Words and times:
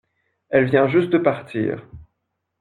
Elle 0.49 0.67
vient 0.71 0.87
juste 0.87 1.11
de 1.11 1.19
partir. 1.19 1.87